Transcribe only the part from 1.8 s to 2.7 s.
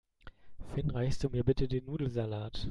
Nudelsalat?